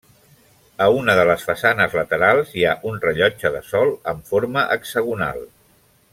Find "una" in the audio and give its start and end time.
0.99-1.15